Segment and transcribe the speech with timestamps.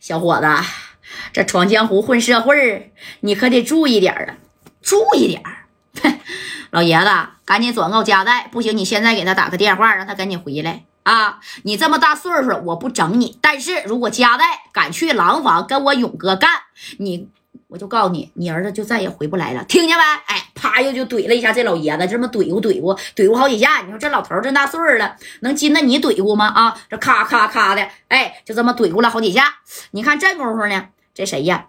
[0.00, 0.46] 小伙子，
[1.32, 4.36] 这闯江湖混社会你可得注意点啊，
[4.82, 5.42] 注意点
[6.70, 7.10] 老爷子，
[7.44, 11.40] 赶紧转告加代，不行，你现在给他打个电话，让他赶紧回来啊！
[11.62, 13.38] 你这么大岁数，我不整你。
[13.40, 16.50] 但是如果加代敢去廊坊跟我勇哥干，
[16.98, 17.28] 你。
[17.68, 20.02] 我就告诉你，你儿子就再也回不来了，听见没？
[20.26, 23.82] 哎，啪，又就怼了一下这老爷子，这么怼过怼过怼过好几下。
[23.82, 26.46] 你说这老头这大岁数了，能经得你怼过吗？
[26.48, 29.56] 啊，这咔咔咔的，哎，就这么怼过了好几下。
[29.90, 31.66] 你看这功夫呢，这谁呀？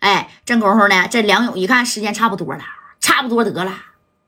[0.00, 2.62] 哎，这功夫呢，这梁勇一看时间差不多了，
[3.00, 3.72] 差不多得了，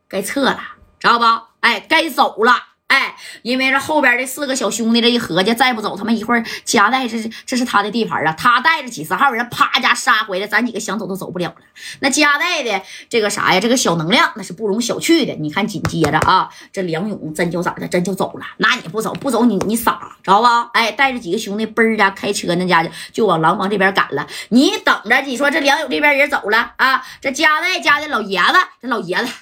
[0.09, 0.61] 该撤了，
[0.99, 1.25] 知道不？
[1.61, 2.74] 哎，该走了。
[2.95, 3.13] 哎，
[3.43, 8.33] 因为这后边的四个小兄弟这一合计，再不走，他们一会儿夹带这是这是他的地盘啊！
[8.39, 11.57] 他带着几十号人，啪家杀回来，咱几个想走都走不了了。
[11.99, 13.59] 那夹带的这个啥呀？
[13.59, 15.35] 这个小能量那是不容小觑的。
[15.41, 17.89] 你看，紧接着啊，这梁勇真就咋的？
[17.89, 18.47] 真就走了。
[18.59, 20.71] 那你不走，不走你你傻，知道吧？
[20.73, 24.25] 哎，带着几个兄弟嘣儿家开车，那家就就往廊坊这边赶了。
[24.51, 27.05] 你等着，你说这梁勇这边人走了啊？
[27.21, 29.33] 这夹带家的老爷子，这老爷子。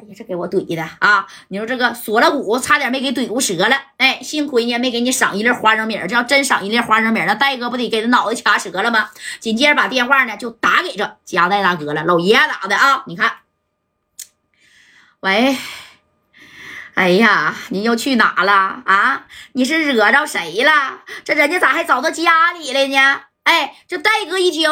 [0.00, 1.26] 哎呀，这给我怼的啊！
[1.48, 3.76] 你说这个锁了骨，差点没给怼骨折了。
[3.98, 9.10] 哎，幸亏呢没给你赏一粒花生米这要真赏一粒花生米那戴哥不得给他脑袋掐折了吗？
[9.40, 12.02] 紧接着把电话呢就打给这夹带大哥了。
[12.04, 13.30] 老爷打的啊，你看，
[15.20, 15.54] 喂，
[16.94, 18.52] 哎呀，你又去哪了
[18.86, 19.26] 啊？
[19.52, 21.00] 你是惹着谁了？
[21.24, 23.20] 这人家咋还找到家里了呢？
[23.42, 24.70] 哎，这戴哥一听，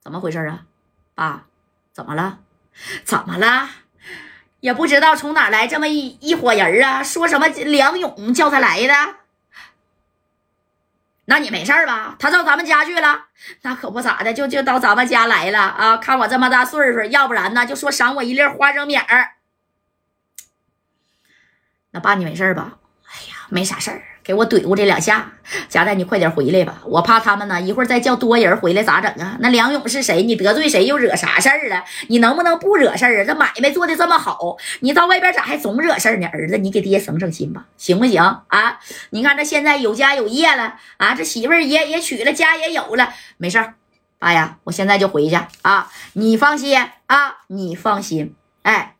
[0.00, 0.66] 怎么回事啊？
[1.16, 1.46] 爸，
[1.92, 2.38] 怎么了？
[3.04, 3.70] 怎么了？
[4.64, 7.02] 也不知道从哪来这么一一伙人啊！
[7.02, 8.94] 说什么梁勇叫他来的？
[11.26, 12.16] 那你没事吧？
[12.18, 13.26] 他到咱们家去了？
[13.60, 15.98] 那可不咋的，就就到咱们家来了啊！
[15.98, 19.32] 看我这么大岁数，要不然呢，就说赏我一粒花生米儿。
[21.90, 22.78] 那爸，你没事吧？
[23.04, 24.02] 哎呀，没啥事儿。
[24.24, 25.30] 给我怼过这两下，
[25.68, 29.36] 贾带，你快点回来吧，我怕他们呢，一会儿再叫多人回来咋整啊？
[29.40, 30.22] 那梁勇是谁？
[30.22, 31.84] 你得罪谁又惹啥事儿了？
[32.08, 33.24] 你能不能不惹事儿啊？
[33.26, 36.26] 这买卖做的这么好，你到外边咋还总惹事儿呢？
[36.32, 38.80] 儿子，你给爹省省心吧，行不行啊？
[39.10, 43.74] 你看这现在有家有业了啊，这媳妇儿也也娶了，家也有了，没事儿，
[44.18, 46.78] 爸呀，我现在就回去啊，你放心
[47.08, 48.96] 啊，你放心，哎，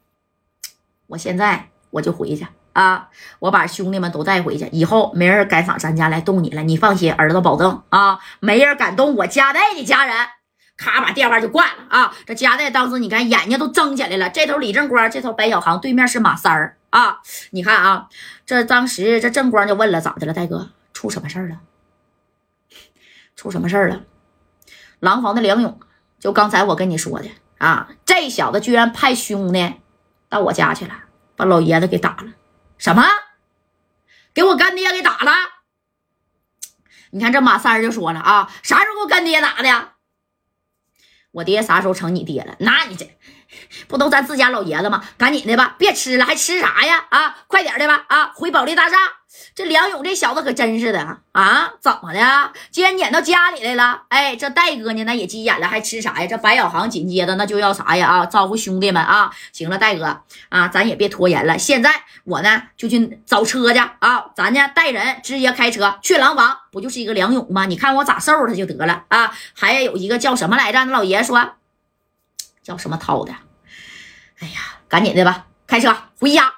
[1.06, 2.46] 我现在我就回去。
[2.74, 3.08] 啊！
[3.38, 6.62] 我把兄弟们都带回去，以后没人敢上咱家来动你了。
[6.62, 10.14] 你放心，儿子保证啊，没人敢动我家代的家人。
[10.76, 12.14] 咔，把电话就挂了啊！
[12.26, 14.28] 这家代当时你看眼睛都睁起来了。
[14.28, 17.20] 这头李正光，这头白小航，对面是马三儿啊！
[17.50, 18.08] 你看啊，
[18.44, 20.70] 这当时这正光就问了：咋的了，大哥？
[20.92, 21.60] 出什么事儿了？
[23.36, 24.00] 出什么事儿了？
[24.98, 25.78] 廊坊的梁勇，
[26.18, 29.74] 就刚才我跟你说的啊，这小子居然派兄弟
[30.28, 30.94] 到我家去了，
[31.36, 32.24] 把老爷子给打了。
[32.78, 33.04] 什么？
[34.34, 35.32] 给我干爹给打了？
[37.10, 39.92] 你看这马三儿就说了啊，啥时候给我干爹打的？
[41.30, 42.56] 我爹啥时候成你爹了？
[42.58, 43.16] 那你这
[43.86, 45.04] 不都咱自家老爷子吗？
[45.16, 47.06] 赶紧的吧，别吃了，还吃啥呀？
[47.10, 48.04] 啊，快点的吧！
[48.08, 48.96] 啊，回保利大厦。
[49.54, 51.72] 这梁勇这小子可真是的啊！
[51.80, 52.52] 怎么的？
[52.70, 56.26] 既然撵到家里来了，哎，这戴哥呢，那也急眼了，还吃啥呀？
[56.26, 58.08] 这白小航紧接着那就要啥呀？
[58.08, 59.30] 啊，招呼兄弟们啊！
[59.52, 61.90] 行了，戴哥啊，咱也别拖延了，现在
[62.24, 64.26] 我呢就去找车去啊！
[64.34, 67.66] 咱呢带人直接开车去廊坊，不就是一个梁勇吗？
[67.66, 69.32] 你看我咋收拾他就得了啊！
[69.54, 70.84] 还有一个叫什么来着？
[70.84, 71.52] 那老爷说
[72.62, 73.32] 叫什么涛的？
[74.40, 76.52] 哎呀，赶紧的吧，开车回家。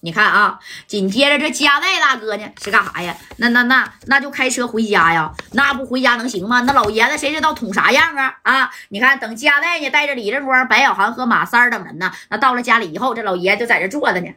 [0.00, 3.16] 你看啊，紧接着这加代大哥呢是干啥呀？
[3.38, 5.32] 那那那那就开车回家呀？
[5.54, 6.60] 那不回家能行吗？
[6.60, 8.36] 那老爷子谁知道捅啥样啊？
[8.42, 8.70] 啊！
[8.90, 14.28] 你看，等加代呢带着李正光、白小航和马三等人呢，那到了家里以后，这老爷子就在这坐着呢，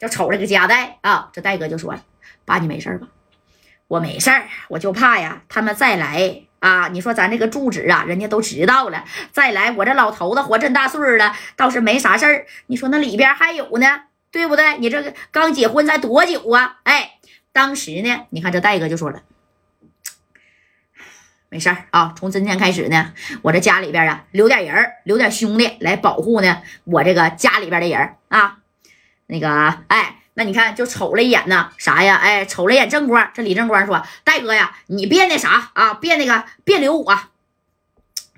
[0.00, 1.28] 就瞅着个加代啊。
[1.32, 2.00] 这戴哥就说了
[2.44, 3.06] ：“爸，你没事吧？
[3.86, 6.88] 我没事儿，我就怕呀，他们再来啊！
[6.88, 12.46] 你说咱这个住址啊，人家都知道了，再来，我这老头子活这么大岁数了，倒是没啥事儿。
[12.66, 13.86] 你说那里边还有呢？”
[14.34, 14.78] 对不对？
[14.78, 16.80] 你这个刚结婚才多久啊？
[16.82, 17.20] 哎，
[17.52, 19.22] 当时呢，你看这戴哥就说了，
[21.48, 22.12] 没事儿啊。
[22.18, 28.58] 从今天开始呢，我这家里边啊，留点人留点兄弟来保护呢，我这个家里边的人啊。
[29.26, 29.48] 那个，
[29.86, 32.16] 哎，那你看就瞅了一眼呢，啥呀？
[32.16, 37.16] 哎，瞅了一眼正光，这李正光说，戴哥呀，你别那啥啊，别那个，别留我。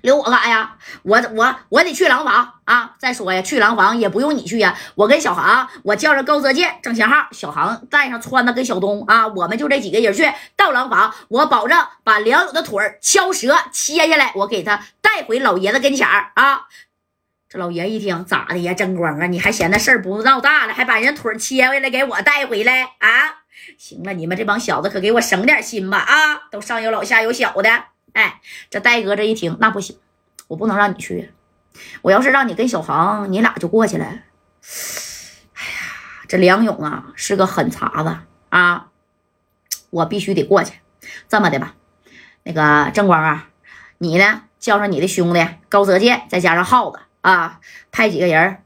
[0.01, 0.75] 留我干啥呀？
[1.03, 2.95] 我我我得去廊坊啊！
[2.99, 4.77] 再说呀，去廊坊也不用你去呀。
[4.95, 16.67] 我跟小航，我叫上高泽健、郑贤浩，小航带上川子跟小东啊，我们就这几个人去到廊坊，我保证把梁勇的腿儿敲折切下来，我给他带回老爷子跟前儿啊。
[17.49, 18.73] 这老爷一听，咋的呀？
[18.73, 23.37] 争光啊，你还嫌那事儿不闹大了，还把人腿切回来给我带回来啊？
[23.77, 26.35] 行了，你们这帮小子可给我省点心吧啊！
[26.51, 27.69] 都上有老下有小的。
[28.17, 28.41] 哎，
[28.71, 29.95] 这戴哥这一听，那不行，
[30.47, 31.31] 我不能让你去。
[32.01, 34.05] 我要是让你跟小航，你俩就过去了。
[34.05, 34.23] 哎呀，
[36.27, 38.17] 这梁勇啊是个狠茬子
[38.49, 38.87] 啊，
[39.91, 40.73] 我必须得过去。
[41.29, 41.75] 这么的吧，
[42.41, 43.49] 那个正光啊，
[43.99, 47.59] 你呢叫上你的兄弟高泽健，再加上耗子啊，
[47.91, 48.63] 派几个人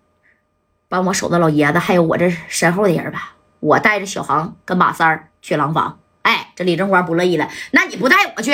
[0.88, 3.36] 帮我守着老爷子，还有我这身后的人吧。
[3.60, 6.00] 我带着小航跟马三儿去廊坊。
[6.22, 8.54] 哎，这李正光不乐意了，那你不带我去？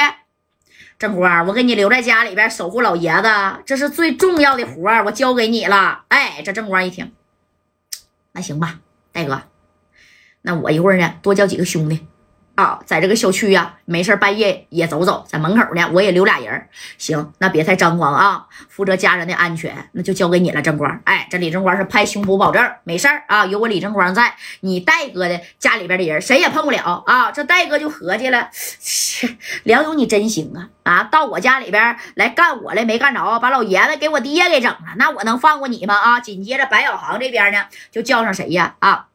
[0.99, 3.29] 正光，我给你留在家里边守护老爷子，
[3.65, 6.05] 这是最重要的活儿，我交给你了。
[6.07, 7.11] 哎，这正光一听，
[8.31, 8.79] 那行吧，
[9.11, 9.43] 戴哥，
[10.41, 12.07] 那我一会儿呢，多叫几个兄弟。
[12.55, 16.67] 啊，在这个小区呀，没事半夜也走走，在门口呢，我也留俩人。
[16.97, 20.99] 行，那别太张狂啊，负责家人的安全，那就交给你了，正光。
[21.03, 27.31] 哎，这李正光是拍胸脯保证，没事儿啊，有我李正光在，你戴哥的家里边的人谁也碰不了啊。
[27.31, 28.49] 这戴哥就合计了，
[29.63, 35.95] 梁勇你真行啊啊，到我家里边来干我来没干着，把老爷子给我爹给整了，那我能放过你吗？
[35.95, 38.75] 啊，紧接着白小航这边呢，就叫上谁呀？
[38.79, 39.07] 啊，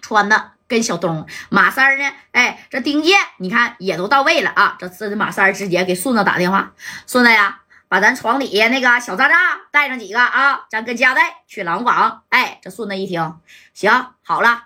[0.00, 0.40] 川子。
[0.66, 2.10] 跟小东、马三呢？
[2.32, 4.76] 哎，这丁健，你看也都到位了啊！
[4.80, 6.72] 这次马三直接给顺子打电话
[7.06, 9.36] ：“顺子呀，把咱床底下那个小渣渣
[9.70, 13.38] 带上几个啊，咱跟家带去廊坊。”哎，这顺子一听，
[13.74, 14.64] 行，好了，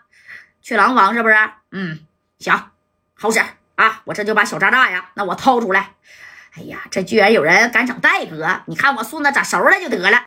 [0.63, 1.35] 去廊坊是不是？
[1.73, 1.99] 嗯，
[2.39, 2.71] 行，
[3.15, 3.41] 好使
[3.79, 4.03] 啊！
[4.05, 5.93] 我这就把小渣渣呀，那我掏出来。
[6.57, 10.21] 哎呀，这居然有人敢整戴哥，你看我孙子咋收了就得了。